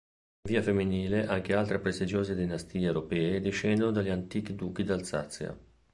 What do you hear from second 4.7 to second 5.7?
d'Alsazia.